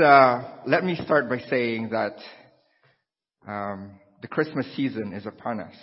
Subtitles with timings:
[0.00, 2.16] uh, let me start by saying that
[3.46, 5.74] um, the Christmas season is upon us.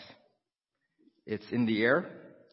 [1.25, 2.09] It's in the air.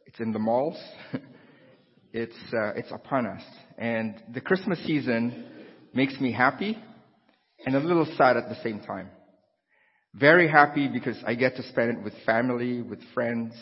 [0.06, 0.78] It's in the malls.
[2.12, 3.42] it's uh, it's upon us,
[3.78, 5.46] and the Christmas season
[5.92, 6.76] makes me happy
[7.66, 9.08] and a little sad at the same time.
[10.14, 13.54] Very happy because I get to spend it with family, with friends,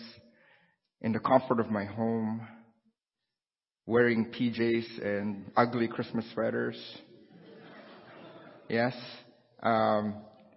[1.01, 2.47] in the comfort of my home,
[3.87, 6.77] wearing PJs and ugly Christmas sweaters.
[8.73, 8.97] Yes.
[9.63, 10.15] Um,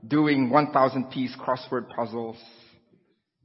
[0.07, 2.37] doing 1,000 piece crossword puzzles,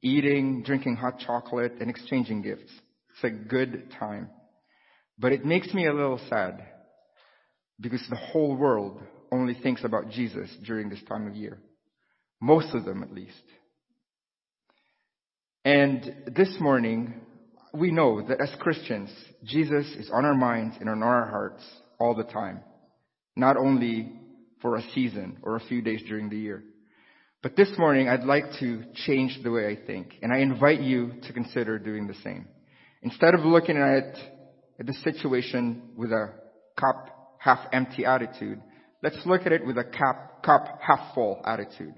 [0.00, 2.70] eating, drinking hot chocolate, and exchanging gifts.
[3.10, 4.30] It's a good time.
[5.18, 6.64] But it makes me a little sad
[7.80, 11.58] because the whole world only thinks about Jesus during this time of year.
[12.40, 13.42] Most of them, at least.
[15.64, 17.14] And this morning,
[17.74, 19.10] we know that as Christians,
[19.42, 21.64] Jesus is on our minds and on our hearts
[21.98, 22.60] all the time.
[23.34, 24.19] Not only
[24.60, 26.62] for a season or a few days during the year.
[27.42, 31.12] But this morning, I'd like to change the way I think, and I invite you
[31.22, 32.46] to consider doing the same.
[33.02, 34.14] Instead of looking at,
[34.78, 36.34] at the situation with a
[36.78, 38.60] cup half empty attitude,
[39.02, 41.94] let's look at it with a cup, cup half full attitude.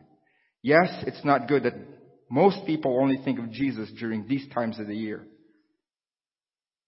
[0.63, 1.75] Yes, it's not good that
[2.31, 5.27] most people only think of Jesus during these times of the year.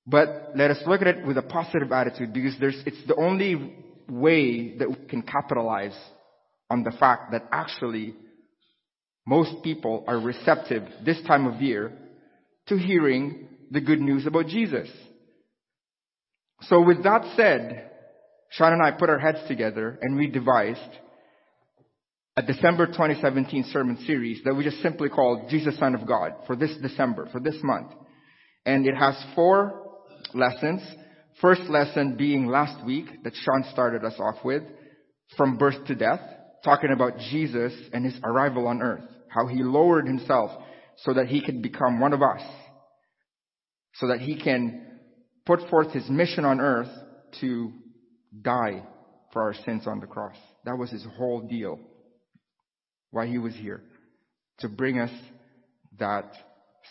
[0.07, 3.75] But let us look at it with a positive attitude because it's the only
[4.09, 5.97] way that we can capitalize
[6.71, 8.15] on the fact that actually
[9.27, 11.93] most people are receptive this time of year
[12.67, 14.89] to hearing the good news about Jesus.
[16.63, 17.91] So with that said,
[18.51, 20.81] Sean and I put our heads together and we devised
[22.37, 26.57] a December 2017 sermon series that we just simply called Jesus Son of God for
[26.57, 27.93] this December, for this month.
[28.67, 30.01] And it has four
[30.33, 30.83] lessons.
[31.41, 34.63] First lesson being last week that Sean started us off with,
[35.37, 36.21] from birth to death,
[36.65, 40.51] talking about Jesus and his arrival on earth, how he lowered himself
[40.99, 42.41] so that he could become one of us,
[43.95, 44.87] so that he can
[45.45, 46.91] put forth his mission on earth
[47.41, 47.73] to
[48.41, 48.85] die
[49.33, 50.37] for our sins on the cross.
[50.65, 51.81] That was his whole deal.
[53.11, 53.83] Why he was here.
[54.61, 55.11] To bring us
[55.99, 56.33] that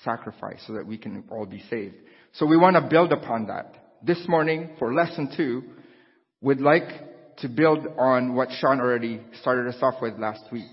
[0.04, 1.96] sacrifice so that we can all be saved.
[2.34, 5.64] So we want to build upon that this morning for lesson two
[6.42, 10.72] we'd like to build on what Sean already started us off with last week.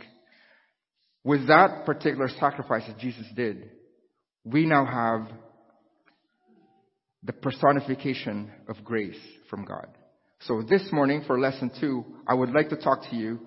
[1.23, 3.71] With that particular sacrifice that Jesus did,
[4.45, 5.29] we now have
[7.23, 9.87] the personification of grace from God.
[10.41, 13.39] So this morning for lesson two, I would like to talk to you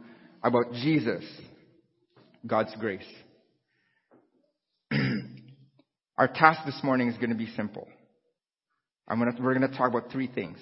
[0.43, 1.25] about Jesus,
[2.47, 3.01] God's grace.
[6.17, 7.87] Our task this morning is going to be simple.
[9.09, 10.57] Gonna, we're going to talk about three things.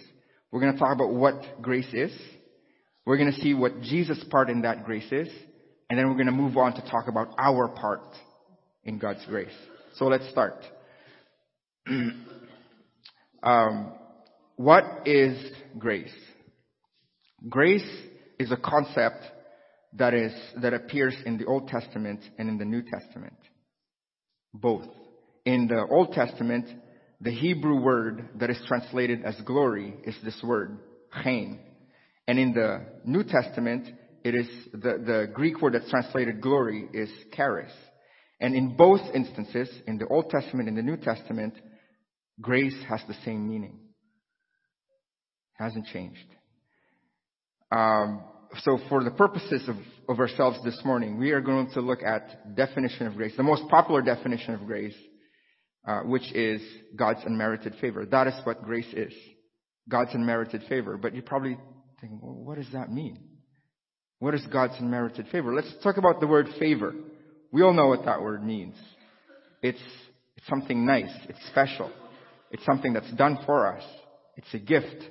[0.52, 2.12] We're going to talk about what grace is.
[3.06, 5.29] We're going to see what Jesus' part in that grace is.
[5.90, 8.03] And then we're going to move on to talk about our part
[8.84, 9.53] in God's grace.
[9.96, 10.56] So let's start.
[13.44, 13.94] um,
[14.56, 16.13] what is grace?
[17.50, 17.90] Grace
[18.40, 19.24] is a concept
[19.94, 20.31] that is
[20.62, 23.38] that appears in the Old Testament and in the New Testament.
[24.53, 24.88] Both.
[25.46, 26.68] In the Old Testament,
[27.22, 30.80] the Hebrew word that is translated as glory is this word,
[31.24, 31.59] chen.
[32.28, 33.88] And in the New Testament,
[34.24, 37.72] it is the, the Greek word that's translated glory is charis.
[38.40, 41.54] And in both instances, in the Old Testament and the New Testament,
[42.40, 43.80] grace has the same meaning.
[45.60, 46.26] It Hasn't changed.
[47.72, 48.24] Um,
[48.64, 49.76] so for the purposes of,
[50.10, 53.34] of ourselves this morning, we are going to look at definition of grace.
[53.38, 54.96] The most popular definition of grace
[55.86, 56.62] uh, which is
[56.96, 58.06] God's unmerited favor.
[58.06, 59.14] That is what grace is.
[59.90, 60.97] God's unmerited favor.
[60.97, 61.58] But you probably
[62.00, 63.19] think, well, what does that mean?
[64.19, 65.53] What is God's unmerited favor?
[65.53, 66.94] Let's talk about the word favor.
[67.52, 68.75] We all know what that word means.
[69.62, 69.81] It's,
[70.38, 71.12] it's something nice.
[71.28, 71.92] It's special.
[72.52, 73.84] It's something that's done for us.
[74.38, 75.03] It's a gift.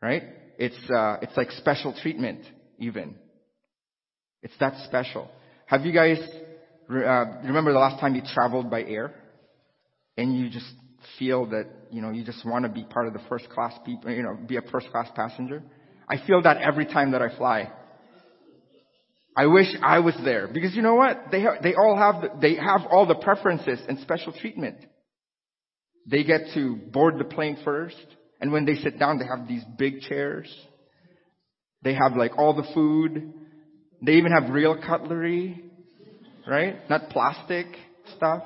[0.00, 0.22] Right?
[0.58, 2.40] It's, uh, it's like special treatment,
[2.78, 3.16] even.
[4.42, 5.28] It's that special.
[5.66, 6.18] Have you guys
[6.88, 9.12] uh, remember the last time you traveled by air
[10.16, 10.72] and you just
[11.18, 14.10] feel that, you know, you just want to be part of the first class people,
[14.10, 15.62] you know, be a first class passenger?
[16.08, 17.70] I feel that every time that I fly.
[19.36, 21.24] I wish I was there because you know what?
[21.30, 24.78] They ha- they all have the, they have all the preferences and special treatment.
[26.06, 27.96] They get to board the plane first,
[28.40, 30.48] and when they sit down, they have these big chairs.
[31.82, 33.34] They have like all the food.
[34.00, 35.65] They even have real cutlery
[36.46, 36.88] right?
[36.88, 37.66] Not plastic
[38.16, 38.42] stuff.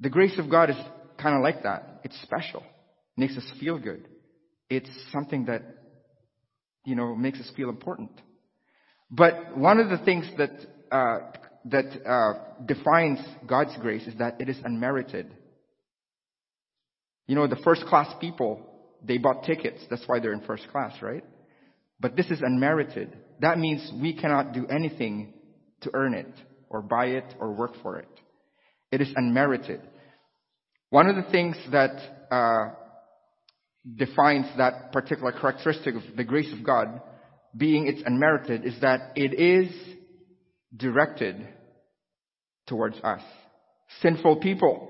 [0.00, 0.76] The grace of God is
[1.18, 2.00] kind of like that.
[2.04, 2.62] It's special.
[3.16, 4.08] Makes us feel good.
[4.68, 5.62] It's something that
[6.84, 8.10] you know, makes us feel important.
[9.10, 10.50] But one of the things that,
[10.90, 11.18] uh,
[11.66, 15.32] that uh, defines God's grace is that it is unmerited.
[17.26, 18.66] You know, the first class people,
[19.02, 19.82] they bought tickets.
[19.90, 21.24] That's why they're in first class, right?
[22.00, 23.16] But this is unmerited.
[23.40, 25.34] That means we cannot do anything
[25.82, 26.32] to earn it
[26.68, 28.08] or buy it or work for it.
[28.90, 29.80] It is unmerited.
[30.90, 31.96] One of the things that
[32.30, 32.74] uh,
[33.96, 37.00] defines that particular characteristic of the grace of God
[37.56, 39.74] being it's unmerited is that it is
[40.74, 41.46] directed
[42.66, 43.22] towards us.
[44.00, 44.88] Sinful people.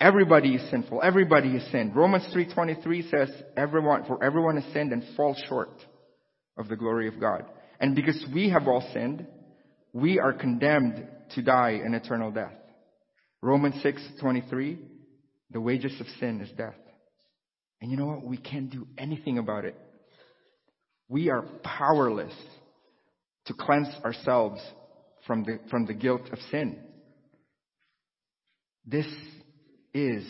[0.00, 1.00] Everybody is sinful.
[1.02, 1.94] Everybody has sinned.
[1.94, 5.70] Romans 3.23 says, everyone, for everyone has sinned and falls short
[6.56, 7.44] of the glory of God.
[7.80, 9.26] And because we have all sinned,
[9.92, 12.52] we are condemned to die an eternal death.
[13.42, 14.78] Romans 6.23,
[15.50, 16.74] the wages of sin is death.
[17.80, 18.24] And you know what?
[18.24, 19.76] We can't do anything about it.
[21.08, 22.32] We are powerless
[23.46, 24.60] to cleanse ourselves
[25.26, 26.78] from the, from the guilt of sin.
[28.86, 29.06] This
[29.92, 30.24] is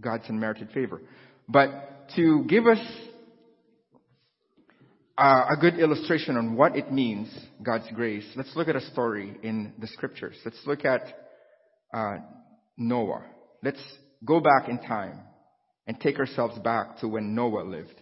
[0.00, 1.02] God's unmerited favor.
[1.48, 2.78] But to give us
[5.16, 7.28] uh, a good illustration on what it means,
[7.62, 10.36] God's grace, let's look at a story in the scriptures.
[10.44, 11.02] Let's look at
[11.92, 12.16] uh,
[12.76, 13.24] Noah.
[13.62, 13.82] Let's
[14.24, 15.20] go back in time
[15.86, 18.00] and take ourselves back to when Noah lived.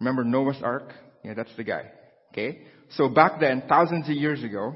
[0.00, 0.92] Remember Noah's Ark?
[1.22, 1.90] Yeah, that's the guy.
[2.32, 2.62] Okay?
[2.90, 4.74] So back then, thousands of years ago,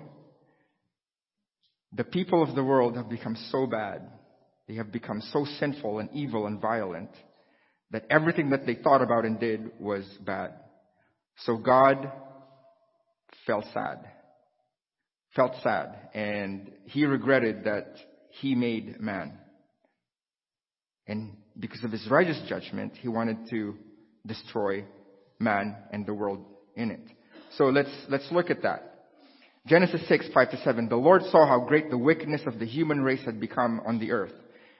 [1.92, 4.02] the people of the world have become so bad
[4.68, 7.10] they have become so sinful and evil and violent
[7.90, 10.52] that everything that they thought about and did was bad.
[11.38, 12.10] So God
[13.46, 13.98] felt sad.
[15.34, 15.94] Felt sad.
[16.14, 17.94] And he regretted that
[18.30, 19.38] he made man.
[21.06, 23.76] And because of his righteous judgment, he wanted to
[24.26, 24.84] destroy
[25.38, 26.44] man and the world
[26.76, 27.00] in it.
[27.56, 28.84] So let's, let's look at that.
[29.66, 30.88] Genesis 6, 5 to 7.
[30.88, 34.12] The Lord saw how great the wickedness of the human race had become on the
[34.12, 34.32] earth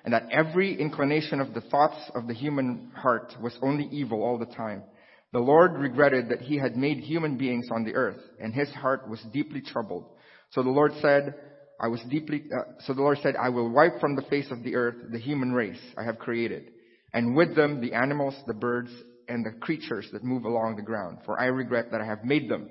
[0.04, 4.38] and that every inclination of the thoughts of the human heart was only evil all
[4.38, 4.82] the time.
[5.32, 9.08] The Lord regretted that he had made human beings on the earth, and his heart
[9.08, 10.06] was deeply troubled.
[10.52, 11.34] So the Lord said,
[11.80, 14.62] I was deeply, uh, so the Lord said, I will wipe from the face of
[14.62, 16.70] the earth the human race I have created,
[17.12, 18.90] and with them the animals, the birds,
[19.28, 22.48] and the creatures that move along the ground, for I regret that I have made
[22.48, 22.70] them.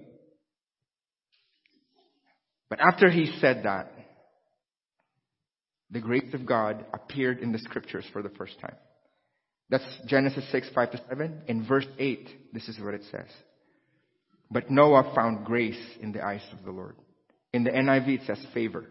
[2.70, 3.92] But after he said that,
[5.92, 8.76] the grace of God appeared in the scriptures for the first time.
[9.70, 11.42] That's Genesis 6, 5 to 7.
[11.48, 13.28] In verse 8, this is what it says.
[14.50, 16.96] But Noah found grace in the eyes of the Lord.
[17.54, 18.86] In the NIV it says favor.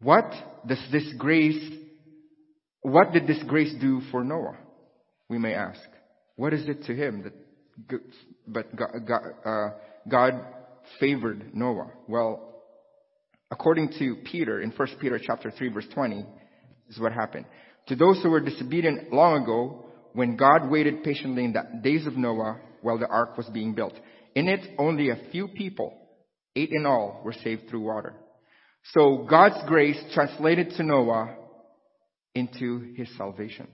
[0.00, 0.30] What
[0.66, 1.72] does this grace,
[2.82, 4.58] what did this grace do for Noah?
[5.30, 5.80] We may ask.
[6.36, 8.00] What is it to him that,
[8.46, 9.70] but God, uh,
[10.06, 10.44] God
[11.00, 11.90] favored Noah?
[12.06, 12.53] Well,
[13.50, 16.24] according to Peter in 1 Peter chapter 3 verse 20,
[16.88, 17.46] is what happened.
[17.88, 22.16] To those who were disobedient long ago, when God waited patiently in the days of
[22.16, 23.94] Noah while the ark was being built.
[24.34, 25.92] In it, only a few people,
[26.54, 28.14] eight in all, were saved through water.
[28.92, 31.36] So God's grace translated to Noah
[32.34, 33.66] into his salvation.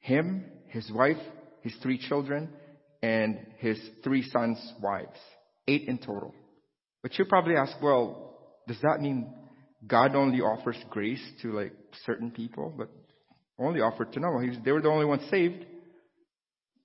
[0.00, 1.16] Him, his wife,
[1.62, 2.50] his three children,
[3.02, 5.18] and his three sons' wives.
[5.66, 6.34] Eight in total.
[7.02, 8.29] But you probably ask, well,
[8.70, 9.26] does that mean
[9.84, 11.72] God only offers grace to like
[12.06, 12.88] certain people, but
[13.58, 14.46] only offered to Noah?
[14.64, 15.66] They were the only ones saved.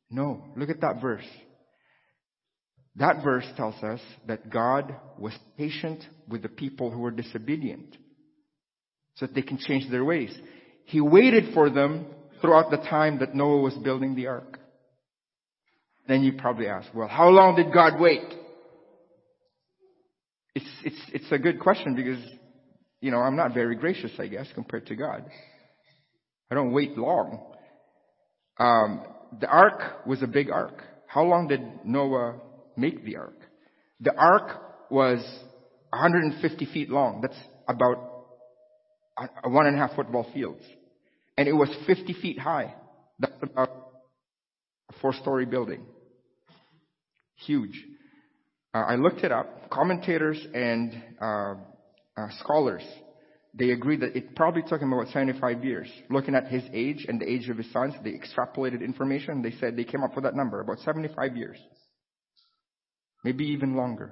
[0.09, 1.27] No, look at that verse.
[2.95, 7.95] That verse tells us that God was patient with the people who were disobedient
[9.17, 10.35] so that they can change their ways.
[10.85, 12.07] He waited for them
[12.41, 14.59] throughout the time that Noah was building the ark.
[16.07, 18.33] Then you probably ask, well, how long did God wait?
[20.85, 22.23] It's, it's, a good question because,
[23.01, 25.25] you know, I'm not very gracious, I guess, compared to God.
[26.51, 27.43] I don't wait long.
[28.59, 29.03] Um,
[29.41, 30.83] the ark was a big ark.
[31.07, 32.35] How long did Noah
[32.77, 33.39] make the ark?
[33.99, 34.61] The ark
[34.91, 35.25] was
[35.89, 37.21] 150 feet long.
[37.21, 38.27] That's about
[39.43, 40.61] a one and a half football fields.
[41.35, 42.75] And it was 50 feet high.
[43.17, 43.69] That's about
[44.89, 45.83] a four story building.
[47.37, 47.83] Huge.
[48.75, 49.69] Uh, I looked it up.
[49.69, 51.53] Commentators and uh,
[52.17, 52.83] uh, scholars,
[53.53, 55.87] they agreed that it probably took him about 75 years.
[56.09, 59.41] Looking at his age and the age of his sons, they extrapolated information.
[59.41, 61.57] They said they came up with that number, about 75 years.
[63.23, 64.11] Maybe even longer.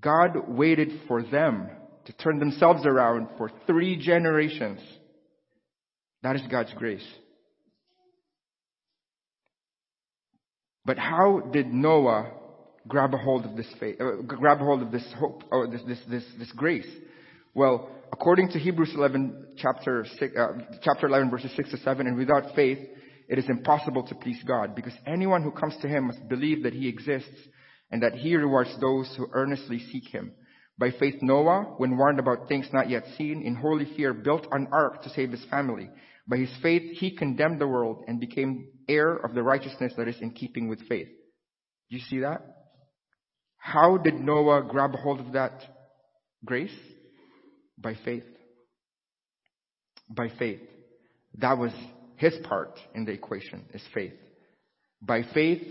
[0.00, 1.70] God waited for them
[2.06, 4.80] to turn themselves around for three generations.
[6.24, 7.06] That is God's grace.
[10.84, 12.32] But how did Noah
[12.88, 15.82] grab a hold of this faith, uh, grab a hold of this hope, or this,
[15.86, 16.88] this, this, this grace?
[17.54, 20.48] Well, according to Hebrews 11, chapter, six, uh,
[20.82, 22.78] chapter 11, verses 6 to 7, and without faith,
[23.28, 26.74] it is impossible to please God, because anyone who comes to Him must believe that
[26.74, 27.28] He exists,
[27.90, 30.32] and that He rewards those who earnestly seek Him.
[30.78, 34.68] By faith, Noah, when warned about things not yet seen, in holy fear built an
[34.70, 35.88] ark to save his family.
[36.28, 40.20] By his faith, he condemned the world and became heir of the righteousness that is
[40.20, 41.08] in keeping with faith.
[41.88, 42.55] Do you see that?
[43.58, 45.60] How did Noah grab hold of that
[46.44, 46.74] grace?
[47.78, 48.24] By faith.
[50.08, 50.60] By faith.
[51.38, 51.72] That was
[52.16, 54.14] his part in the equation, is faith.
[55.02, 55.62] By faith,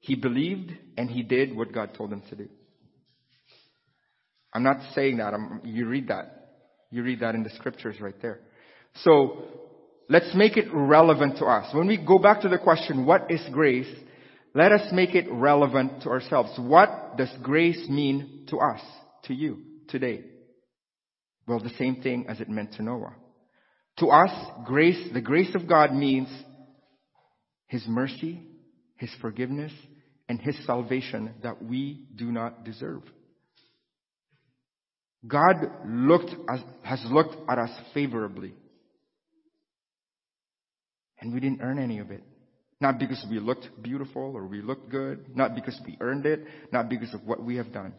[0.00, 2.48] he believed and he did what God told him to do.
[4.52, 5.32] I'm not saying that.
[5.34, 6.48] I'm, you read that.
[6.90, 8.40] You read that in the scriptures right there.
[9.04, 9.44] So,
[10.08, 11.72] let's make it relevant to us.
[11.72, 13.86] When we go back to the question, what is grace?
[14.54, 16.52] Let us make it relevant to ourselves.
[16.58, 18.80] What does grace mean to us,
[19.24, 20.24] to you, today?
[21.46, 23.14] Well, the same thing as it meant to Noah.
[23.98, 24.30] To us,
[24.64, 26.28] grace, the grace of God means
[27.66, 28.40] His mercy,
[28.96, 29.72] His forgiveness,
[30.28, 33.02] and His salvation that we do not deserve.
[35.26, 38.54] God looked as, has looked at us favorably.
[41.20, 42.22] And we didn't earn any of it.
[42.80, 46.88] Not because we looked beautiful or we looked good, not because we earned it, not
[46.88, 47.92] because of what we have done,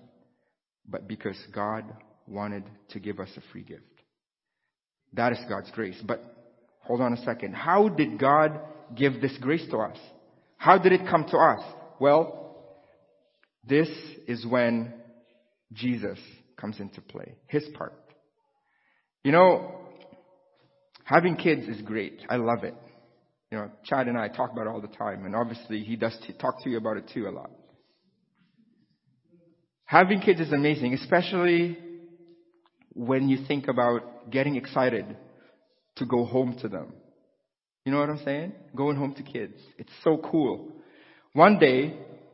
[0.88, 1.86] but because God
[2.28, 3.84] wanted to give us a free gift.
[5.14, 6.02] That is God's grace.
[6.04, 6.24] But
[6.80, 7.54] hold on a second.
[7.54, 8.60] How did God
[8.96, 9.98] give this grace to us?
[10.58, 11.62] How did it come to us?
[12.00, 12.42] Well,
[13.64, 13.90] this
[14.28, 14.94] is when
[15.74, 16.18] Jesus
[16.58, 17.36] comes into play.
[17.48, 17.94] His part.
[19.24, 19.76] You know,
[21.04, 22.22] having kids is great.
[22.30, 22.76] I love it.
[23.52, 26.18] You know, Chad and I talk about it all the time, and obviously he does
[26.26, 27.50] t- talk to you about it too a lot.
[29.86, 31.78] Having kids is amazing, especially
[32.94, 35.18] when you think about getting excited
[35.98, 36.94] to go home to them.
[37.86, 38.54] You know what I'm saying?
[38.74, 39.60] Going home to kids.
[39.78, 40.72] It's so cool.
[41.34, 41.94] One day,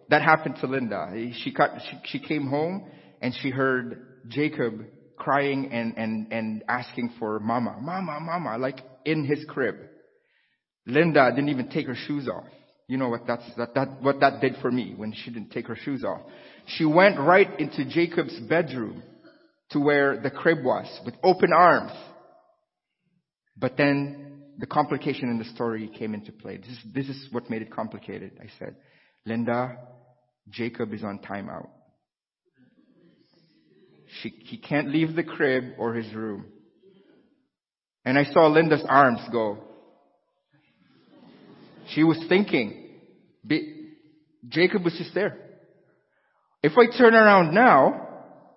[0.09, 1.09] that happened to Linda.
[1.43, 3.97] She, cut, she, she came home and she heard
[4.27, 4.85] Jacob
[5.17, 9.75] crying and, and, and asking for mama, mama, mama, like in his crib.
[10.87, 12.45] Linda didn't even take her shoes off.
[12.87, 15.67] You know what that's, that, that, what that did for me when she didn't take
[15.67, 16.21] her shoes off.
[16.65, 19.03] She went right into Jacob's bedroom
[19.71, 21.91] to where the crib was with open arms.
[23.57, 26.57] But then the complication in the story came into play.
[26.57, 28.39] This is, this is what made it complicated.
[28.41, 28.77] I said,
[29.25, 29.77] Linda,
[30.49, 31.67] Jacob is on timeout.
[34.21, 36.45] She, he can't leave the crib or his room.
[38.05, 39.57] And I saw Linda's arms go.
[41.93, 42.89] She was thinking,
[44.47, 45.37] Jacob was just there.
[46.63, 48.07] If I turn around now,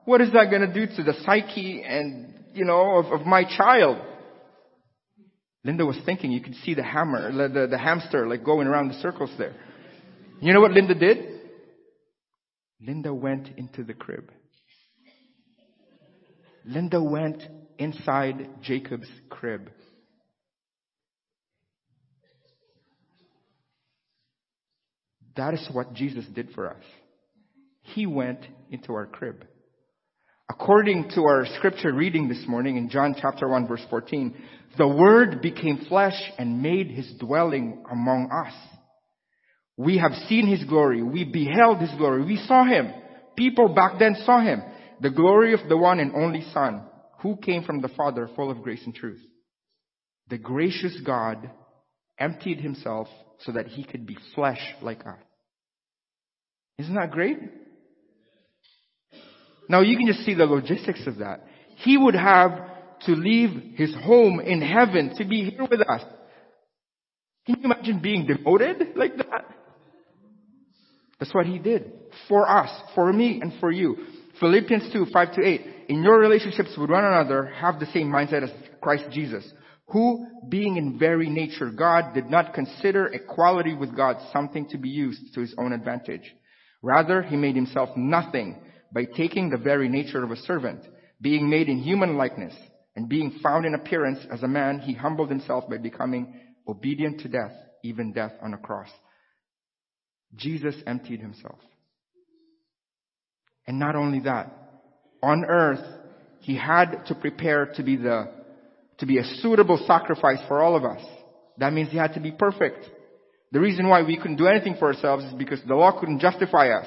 [0.04, 3.44] what is that going to do to the psyche and, you know, of, of my
[3.44, 3.98] child?
[5.62, 8.88] Linda was thinking, you could see the hammer, the, the, the hamster like going around
[8.88, 9.54] the circles there.
[10.40, 11.40] You know what Linda did?
[12.80, 14.32] Linda went into the crib.
[16.64, 17.42] Linda went
[17.78, 19.70] inside Jacob's crib.
[25.36, 26.82] That is what Jesus did for us.
[27.82, 29.44] He went into our crib.
[30.48, 34.34] According to our scripture reading this morning in John chapter 1 verse 14,
[34.76, 38.52] the Word became flesh and made His dwelling among us.
[39.76, 41.02] We have seen His glory.
[41.02, 42.24] We beheld His glory.
[42.24, 42.92] We saw Him.
[43.36, 44.62] People back then saw Him
[45.00, 46.82] the glory of the one and only Son,
[47.22, 49.20] who came from the Father full of grace and truth.
[50.28, 51.50] The gracious God
[52.20, 53.08] emptied himself
[53.40, 55.18] so that he could be flesh like us.
[56.78, 57.38] Isn't that great?
[59.68, 61.46] Now you can just see the logistics of that.
[61.76, 62.52] He would have
[63.06, 66.02] to leave his home in heaven to be here with us.
[67.46, 69.44] Can you imagine being demoted like that?
[71.18, 71.92] That's what he did.
[72.28, 73.96] For us, for me, and for you.
[74.40, 75.60] Philippians 2, 5 to 8.
[75.88, 78.50] In your relationships with one another, have the same mindset as
[78.80, 79.44] Christ Jesus,
[79.90, 84.88] who, being in very nature God, did not consider equality with God something to be
[84.88, 86.34] used to his own advantage.
[86.82, 88.56] Rather, he made himself nothing
[88.92, 90.80] by taking the very nature of a servant,
[91.20, 92.54] being made in human likeness,
[92.96, 96.34] and being found in appearance as a man, he humbled himself by becoming
[96.66, 97.52] obedient to death,
[97.84, 98.88] even death on a cross.
[100.34, 101.58] Jesus emptied himself.
[103.66, 104.52] And not only that,
[105.22, 105.84] on earth,
[106.40, 108.39] he had to prepare to be the,
[109.00, 111.02] to be a suitable sacrifice for all of us.
[111.58, 112.88] That means he had to be perfect.
[113.52, 116.68] The reason why we couldn't do anything for ourselves is because the law couldn't justify
[116.68, 116.86] us.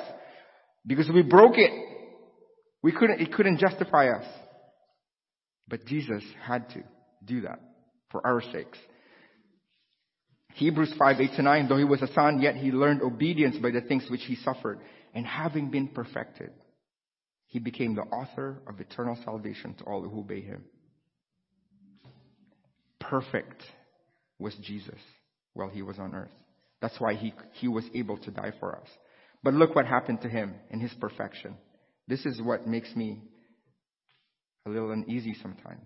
[0.86, 1.72] Because we broke it.
[2.82, 4.26] We couldn't, it couldn't justify us.
[5.68, 6.84] But Jesus had to
[7.26, 7.60] do that
[8.12, 8.78] for our sakes.
[10.54, 13.72] Hebrews 5, 8 to 9, though he was a son, yet he learned obedience by
[13.72, 14.80] the things which he suffered.
[15.14, 16.52] And having been perfected,
[17.48, 20.66] he became the author of eternal salvation to all who obey him.
[23.14, 23.62] Perfect
[24.40, 24.98] was Jesus
[25.54, 26.32] while he was on earth.
[26.82, 28.88] That's why he, he was able to die for us.
[29.44, 31.56] But look what happened to him in his perfection.
[32.08, 33.22] This is what makes me
[34.66, 35.86] a little uneasy sometimes.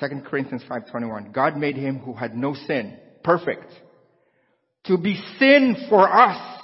[0.00, 3.72] 2 Corinthians 5:21 God made him who had no sin perfect
[4.86, 6.60] to be sin for us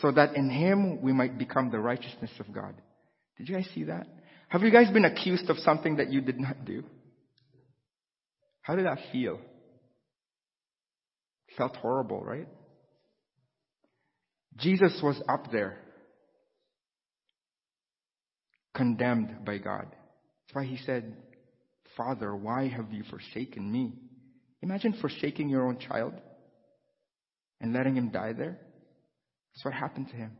[0.00, 2.74] so that in him we might become the righteousness of God.
[3.38, 4.08] Did you guys see that?
[4.48, 6.82] Have you guys been accused of something that you did not do?
[8.66, 9.38] How did that feel?
[11.56, 12.48] Felt horrible, right?
[14.56, 15.78] Jesus was up there,
[18.74, 19.86] condemned by God.
[19.92, 21.14] That's why he said,
[21.96, 23.92] Father, why have you forsaken me?
[24.62, 26.14] Imagine forsaking your own child
[27.60, 28.58] and letting him die there.
[29.54, 30.32] That's what happened to him.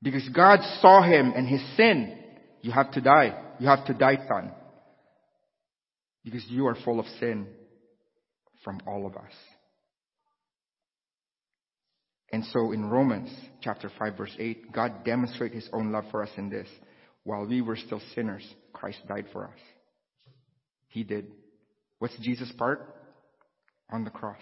[0.00, 2.18] Because God saw him and his sin.
[2.62, 3.38] You have to die.
[3.60, 4.52] You have to die, son.
[6.24, 7.46] Because you are full of sin
[8.64, 9.32] from all of us.
[12.32, 16.30] And so in Romans chapter 5 verse 8, God demonstrated his own love for us
[16.36, 16.68] in this.
[17.24, 19.58] While we were still sinners, Christ died for us.
[20.88, 21.26] He did.
[21.98, 22.94] What's Jesus' part?
[23.90, 24.40] On the cross.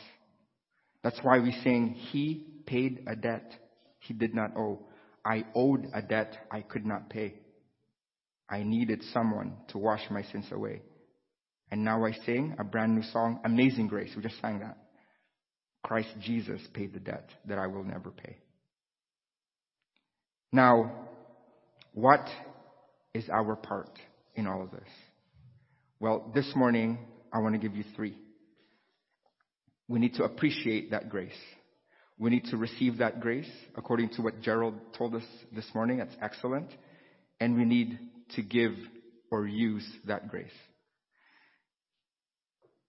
[1.03, 3.53] That's why we sing, He paid a debt
[3.99, 4.87] He did not owe.
[5.25, 7.35] I owed a debt I could not pay.
[8.49, 10.83] I needed someone to wash my sins away.
[11.71, 14.11] And now I sing a brand new song, Amazing Grace.
[14.17, 14.77] We just sang that.
[15.83, 18.37] Christ Jesus paid the debt that I will never pay.
[20.53, 21.09] Now,
[21.94, 22.29] what
[23.14, 23.99] is our part
[24.35, 24.88] in all of this?
[26.01, 26.99] Well, this morning,
[27.33, 28.16] I want to give you three.
[29.88, 31.33] We need to appreciate that grace.
[32.18, 35.99] We need to receive that grace according to what Gerald told us this morning.
[35.99, 36.71] That's excellent.
[37.40, 37.99] And we need
[38.37, 38.73] to give
[39.31, 40.51] or use that grace.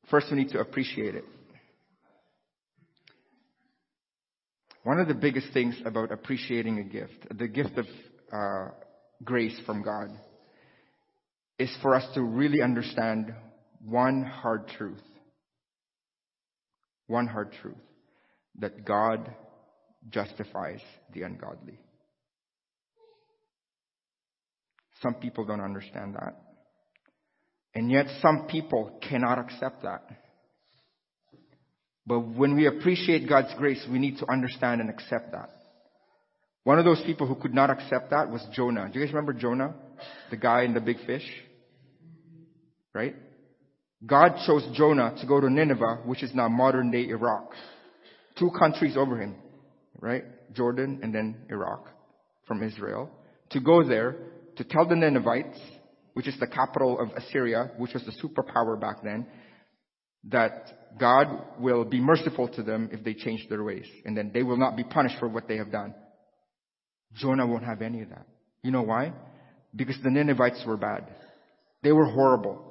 [0.10, 1.26] First, we need to appreciate it.
[4.84, 7.86] One of the biggest things about appreciating a gift, the gift of
[8.34, 8.72] uh,
[9.24, 10.10] grace from God,
[11.60, 13.34] is for us to really understand
[13.86, 15.04] one hard truth.
[17.06, 17.76] One hard truth.
[18.58, 19.34] That God
[20.10, 20.82] justifies
[21.14, 21.78] the ungodly.
[25.02, 26.51] Some people don't understand that.
[27.74, 30.04] And yet some people cannot accept that.
[32.06, 35.50] But when we appreciate God's grace, we need to understand and accept that.
[36.64, 38.90] One of those people who could not accept that was Jonah.
[38.92, 39.74] Do you guys remember Jonah?
[40.30, 41.26] The guy in the big fish?
[42.94, 43.16] Right?
[44.06, 47.52] God chose Jonah to go to Nineveh, which is now modern day Iraq.
[48.38, 49.36] Two countries over him.
[50.00, 50.24] Right?
[50.54, 51.88] Jordan and then Iraq
[52.48, 53.10] from Israel.
[53.52, 54.18] To go there
[54.58, 55.58] to tell the Ninevites,
[56.14, 59.26] which is the capital of Assyria, which was the superpower back then,
[60.26, 61.28] that God
[61.60, 63.86] will be merciful to them if they change their ways.
[64.06, 65.96] And then they will not be punished for what they have done.
[67.16, 68.26] Jonah won't have any of that.
[68.64, 69.14] You know why?
[69.76, 71.08] Because the Ninevites were bad.
[71.84, 72.68] They were horrible.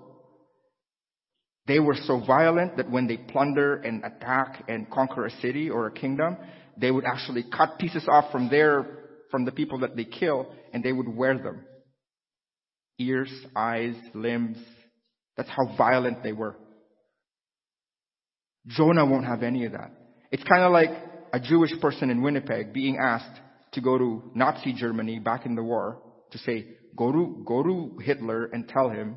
[1.66, 5.87] They were so violent that when they plunder and attack and conquer a city or
[5.87, 6.37] a kingdom,
[6.76, 8.87] they would actually cut pieces off from their,
[9.31, 11.64] from the people that they kill and they would wear them.
[13.00, 14.58] Ears, eyes, limbs.
[15.36, 16.56] That's how violent they were.
[18.66, 19.90] Jonah won't have any of that.
[20.30, 20.90] It's kind of like
[21.32, 23.40] a Jewish person in Winnipeg being asked
[23.72, 27.98] to go to Nazi Germany back in the war to say, go to, go to
[28.02, 29.16] Hitler and tell him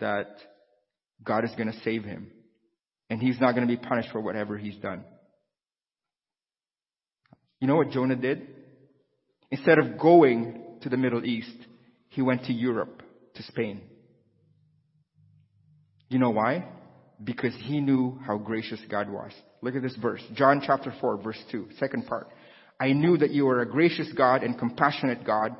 [0.00, 0.36] that
[1.22, 2.30] God is going to save him.
[3.08, 5.04] And he's not going to be punished for whatever he's done.
[7.60, 8.48] You know what Jonah did?
[9.50, 11.56] Instead of going to the Middle East,
[12.08, 13.01] he went to Europe,
[13.42, 13.82] to Spain.
[16.08, 16.68] You know why?
[17.22, 19.32] Because he knew how gracious God was.
[19.62, 20.22] Look at this verse.
[20.34, 22.28] Jonah chapter 4, verse 2, second part.
[22.80, 25.56] I knew that you are a gracious God and compassionate God,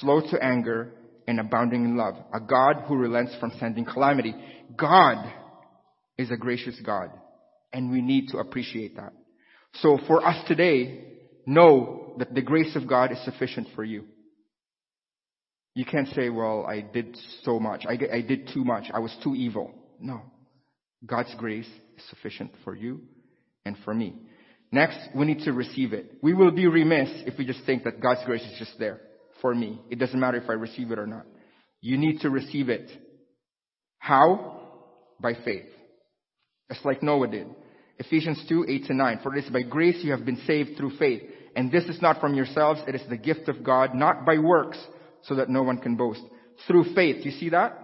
[0.00, 0.92] slow to anger
[1.26, 4.34] and abounding in love, a God who relents from sending calamity.
[4.76, 5.32] God
[6.18, 7.10] is a gracious God,
[7.72, 9.12] and we need to appreciate that.
[9.74, 11.04] So for us today,
[11.46, 14.04] know that the grace of God is sufficient for you.
[15.74, 17.84] You can't say, well, I did so much.
[17.88, 18.84] I, I did too much.
[18.94, 19.72] I was too evil.
[20.00, 20.22] No.
[21.04, 23.00] God's grace is sufficient for you,
[23.64, 24.14] and for me.
[24.70, 26.14] Next, we need to receive it.
[26.22, 29.00] We will be remiss if we just think that God's grace is just there
[29.40, 29.80] for me.
[29.90, 31.26] It doesn't matter if I receive it or not.
[31.80, 32.90] You need to receive it.
[33.98, 34.62] How?
[35.20, 35.66] By faith.
[36.72, 37.46] Just like Noah did.
[37.98, 39.20] Ephesians 2, 8 to 9.
[39.22, 41.22] For it is by grace you have been saved through faith.
[41.54, 44.78] And this is not from yourselves, it is the gift of God, not by works,
[45.24, 46.22] so that no one can boast.
[46.66, 47.24] Through faith.
[47.24, 47.78] You see that?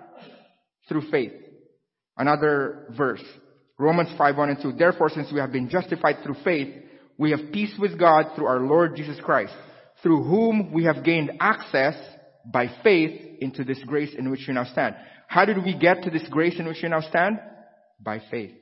[0.89, 1.33] Through faith.
[2.17, 3.23] Another verse.
[3.79, 4.73] Romans 5, 1 and 2.
[4.73, 6.75] Therefore, since we have been justified through faith,
[7.17, 9.55] we have peace with God through our Lord Jesus Christ,
[10.03, 11.95] through whom we have gained access
[12.51, 14.97] by faith into this grace in which you now stand.
[15.27, 17.39] How did we get to this grace in which you now stand?
[18.03, 18.55] By faith.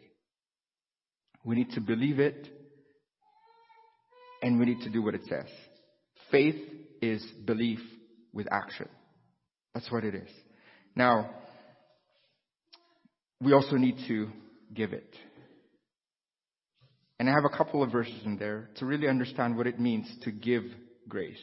[1.44, 2.48] We need to believe it
[4.42, 5.46] and we need to do what it says.
[6.30, 6.56] Faith
[7.00, 7.80] is belief
[8.32, 8.88] with action.
[9.74, 10.28] That's what it is.
[10.96, 11.30] Now,
[13.40, 14.28] we also need to
[14.74, 15.14] give it.
[17.18, 20.08] And I have a couple of verses in there to really understand what it means
[20.22, 20.62] to give
[21.08, 21.36] grace,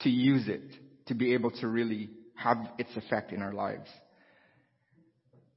[0.00, 0.62] to use it,
[1.06, 3.88] to be able to really have its effect in our lives.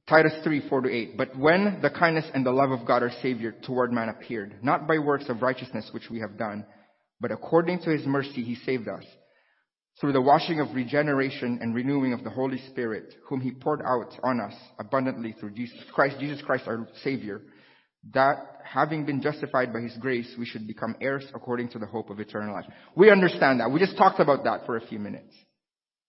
[0.08, 1.16] Titus 3, 4 to 8.
[1.18, 4.88] But when the kindness and the love of God our Savior toward man appeared, not
[4.88, 6.64] by works of righteousness which we have done,
[7.20, 9.04] but according to his mercy he saved us,
[10.00, 14.14] through the washing of regeneration and renewing of the Holy Spirit, whom he poured out
[14.22, 17.42] on us abundantly through Jesus Christ, Jesus Christ our Savior,
[18.12, 22.10] that having been justified by his grace, we should become heirs according to the hope
[22.10, 22.66] of eternal life.
[22.94, 23.70] We understand that.
[23.72, 25.34] We just talked about that for a few minutes.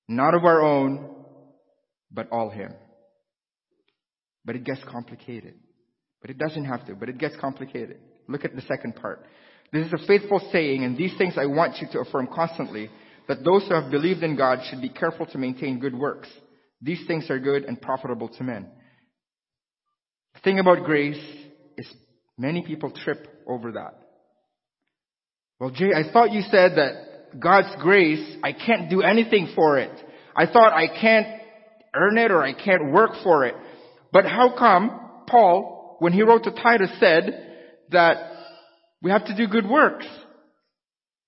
[0.07, 1.15] Not of our own,
[2.11, 2.73] but all him.
[4.45, 5.55] But it gets complicated.
[6.21, 7.97] But it doesn't have to, but it gets complicated.
[8.27, 9.25] Look at the second part.
[9.71, 12.89] This is a faithful saying, and these things I want you to affirm constantly
[13.29, 16.27] that those who have believed in God should be careful to maintain good works.
[16.81, 18.67] These things are good and profitable to men.
[20.33, 21.23] The thing about grace
[21.77, 21.87] is
[22.37, 23.99] many people trip over that.
[25.59, 29.91] Well, Jay, I thought you said that God's grace, I can't do anything for it.
[30.35, 31.27] I thought I can't
[31.95, 33.53] earn it or I can't work for it.
[34.11, 34.89] But how come
[35.27, 38.17] Paul, when he wrote to Titus, said that
[39.03, 40.07] we have to do good works?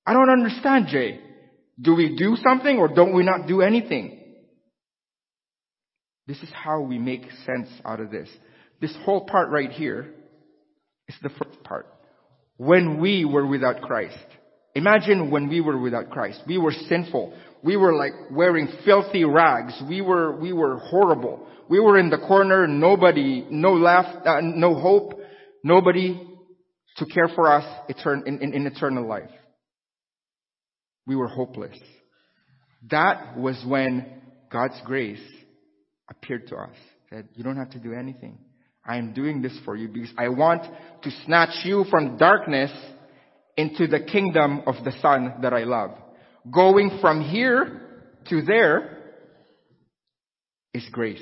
[0.08, 1.20] I don't understand, Jay.
[1.80, 4.20] Do we do something or don't we not do anything?
[6.28, 8.30] This is how we make sense out of this.
[8.80, 10.14] This whole part right here
[11.08, 11.88] is the first part.
[12.58, 14.18] When we were without Christ.
[14.76, 16.42] Imagine when we were without Christ.
[16.48, 17.34] We were sinful.
[17.64, 19.74] We were like wearing filthy rags.
[19.90, 21.48] We were, we were horrible.
[21.70, 25.20] We were in the corner, nobody, no left, uh, no hope,
[25.64, 26.28] nobody
[26.98, 29.30] to care for us in, in, in eternal life
[31.06, 31.78] we were hopeless.
[32.90, 35.22] That was when God's grace
[36.10, 36.76] appeared to us.
[37.10, 38.38] Said, you don't have to do anything.
[38.86, 40.64] I am doing this for you because I want
[41.04, 42.72] to snatch you from darkness
[43.58, 45.92] into the kingdom of the Son that I love.
[46.52, 47.82] Going from here
[48.30, 48.98] to there
[50.74, 51.22] is grace.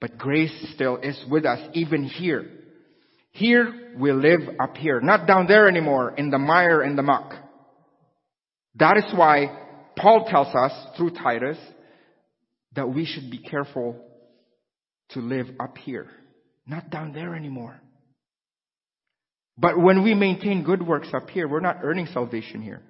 [0.00, 2.50] But grace still is with us even here.
[3.32, 7.34] Here we live up here, not down there anymore in the mire and the muck.
[8.78, 9.56] That is why
[9.96, 11.58] Paul tells us through Titus
[12.74, 13.96] that we should be careful
[15.10, 16.08] to live up here,
[16.66, 17.80] not down there anymore.
[19.58, 22.82] But when we maintain good works up here, we're not earning salvation here.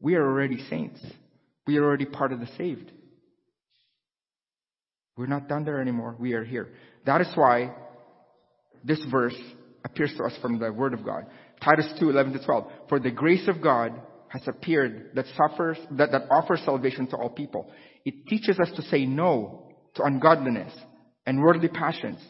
[0.00, 1.00] We are already saints.
[1.66, 2.90] We are already part of the saved.
[5.16, 6.16] We're not down there anymore.
[6.18, 6.68] We are here.
[7.04, 7.74] That is why
[8.84, 9.36] this verse
[9.84, 11.26] appears to us from the Word of God.
[11.62, 12.72] Titus 2, 11 to 12.
[12.88, 17.30] For the grace of God has appeared that suffers, that, that offers salvation to all
[17.30, 17.70] people.
[18.04, 20.72] It teaches us to say no to ungodliness
[21.26, 22.20] and worldly passions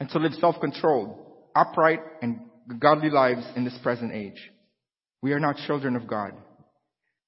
[0.00, 1.18] and to live self-controlled,
[1.54, 2.40] upright and
[2.78, 4.50] godly lives in this present age.
[5.22, 6.32] We are now children of God,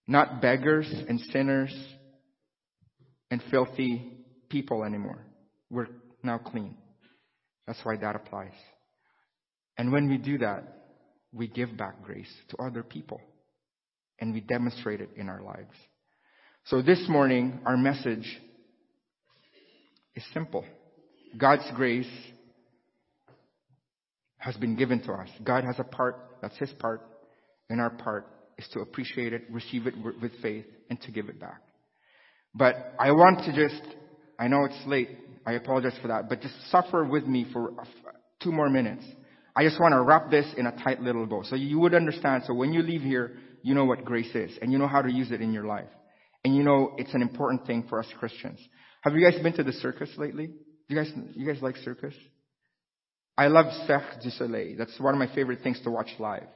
[0.07, 1.75] not beggars and sinners
[3.31, 4.13] and filthy
[4.49, 5.27] people anymore.
[5.71, 5.89] We're
[6.23, 6.77] now clean.
[7.67, 8.53] That's why that applies.
[9.79, 10.65] And when we do that,
[11.33, 13.21] we give back grace to other people
[14.21, 15.75] and we demonstrate it in our lives.
[16.65, 18.41] So this morning, our message
[20.15, 20.65] is simple.
[21.37, 22.11] God's grace
[24.39, 25.29] has been given to us.
[25.43, 27.03] God has a part, that's His part,
[27.69, 28.27] and our part
[28.59, 31.63] is to appreciate it, receive it with faith, and to give it back.
[32.55, 33.83] But I want to just,
[34.39, 35.09] I know it's late,
[35.47, 37.73] I apologize for that, but just suffer with me for
[38.43, 39.05] two more minutes.
[39.57, 41.43] I just want to wrap this in a tight little bow.
[41.45, 42.45] So you would understand.
[42.47, 45.11] So when you leave here, you know what grace is and you know how to
[45.11, 45.89] use it in your life.
[46.45, 48.61] And you know it's an important thing for us Christians.
[49.01, 50.51] Have you guys been to the circus lately?
[50.87, 52.15] You guys, you guys like circus?
[53.39, 54.77] I love Cirque du Soleil.
[54.77, 56.47] That's one of my favorite things to watch live.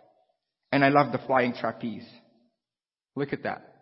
[0.71, 2.07] And I love the flying trapeze.
[3.16, 3.75] Look at that.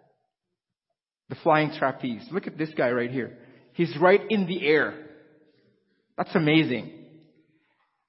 [1.28, 2.24] The flying trapeze.
[2.30, 3.38] Look at this guy right here.
[3.72, 4.94] He's right in the air.
[6.16, 6.92] That's amazing.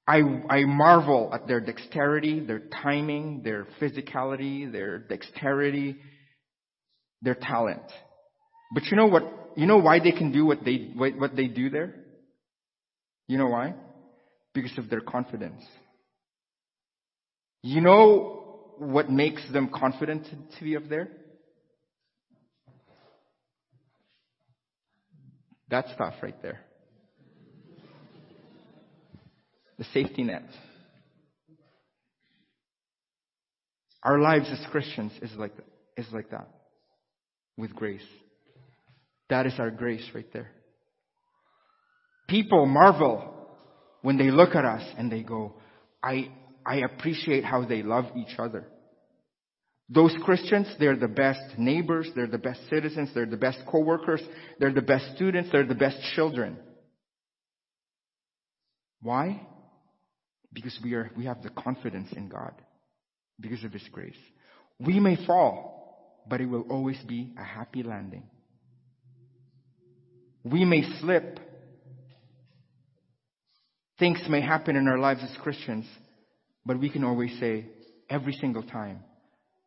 [0.08, 5.98] I, I marvel at their dexterity, their timing, their physicality, their dexterity,
[7.22, 7.82] their talent.
[8.74, 9.24] But you know what?
[9.58, 11.94] You know why they can do what they, what they do there?
[13.28, 13.74] You know why?
[14.54, 15.64] Because of their confidence.
[17.62, 21.10] You know what makes them confident to, be up there?
[25.70, 26.62] That stuff right there.
[29.78, 30.44] The safety net.
[34.04, 35.54] Our lives as Christians is like,
[35.98, 36.48] is like that.
[37.58, 38.02] With grace.
[39.30, 40.52] That is our grace right there.
[42.28, 43.34] People marvel
[44.02, 45.56] when they look at us and they go,
[46.04, 46.30] I,
[46.66, 48.66] I appreciate how they love each other.
[49.90, 54.22] Those Christians, they're the best neighbors, they're the best citizens, they're the best co-workers,
[54.60, 56.58] they're the best students, they're the best children.
[59.02, 59.48] Why?
[60.58, 62.52] Because we are, we have the confidence in God.
[63.40, 64.18] Because of His grace.
[64.80, 68.24] We may fall, but it will always be a happy landing.
[70.44, 71.40] We may slip.
[74.00, 75.86] Things may happen in our lives as Christians,
[76.66, 77.68] but we can always say,
[78.10, 79.04] every single time,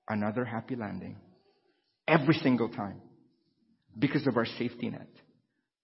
[0.09, 1.19] another happy landing.
[2.09, 3.01] Every single time.
[3.97, 5.09] Because of our safety net.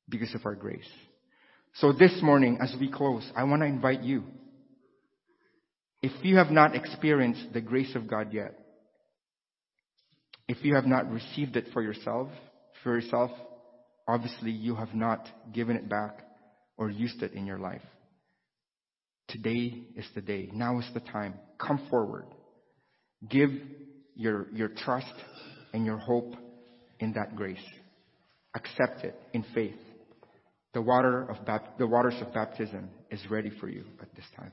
[0.08, 0.90] Because of our grace.
[1.74, 4.24] So this morning, as we close, I want to invite you.
[6.06, 8.56] If you have not experienced the grace of God yet,
[10.46, 12.28] if you have not received it for yourself,
[12.84, 13.32] for yourself,
[14.06, 16.20] obviously you have not given it back
[16.76, 17.82] or used it in your life.
[19.26, 20.48] Today is the day.
[20.52, 21.34] Now is the time.
[21.58, 22.26] Come forward.
[23.28, 23.50] Give
[24.14, 25.12] your, your trust
[25.74, 26.36] and your hope
[27.00, 27.58] in that grace.
[28.54, 29.74] Accept it in faith.
[30.72, 31.38] The water of
[31.80, 34.52] the waters of baptism is ready for you at this time.